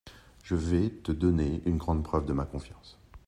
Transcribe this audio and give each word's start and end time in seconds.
Je 0.41 0.55
vais 0.55 0.89
te 0.89 1.11
donner 1.11 1.61
une 1.67 1.77
grande 1.77 2.03
preuve 2.03 2.25
de 2.25 2.33
ma 2.33 2.45
confiance… 2.47 2.97